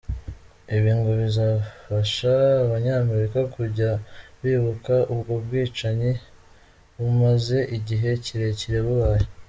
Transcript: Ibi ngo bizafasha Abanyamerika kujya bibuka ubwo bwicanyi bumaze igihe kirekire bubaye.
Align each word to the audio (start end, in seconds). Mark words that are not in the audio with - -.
Ibi 0.75 0.91
ngo 0.97 1.11
bizafasha 1.21 2.33
Abanyamerika 2.63 3.39
kujya 3.55 3.89
bibuka 4.41 4.95
ubwo 5.13 5.33
bwicanyi 5.43 6.11
bumaze 6.99 7.57
igihe 7.77 8.09
kirekire 8.25 8.79
bubaye. 8.87 9.25